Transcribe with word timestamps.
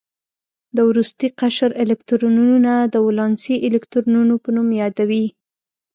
د 0.75 0.77
وروستي 0.89 1.27
قشر 1.39 1.71
الکترونونه 1.83 2.73
د 2.93 2.95
ولانسي 3.07 3.55
الکترونونو 3.67 4.33
په 4.43 4.49
نوم 4.55 4.69
یادوي. 4.81 5.25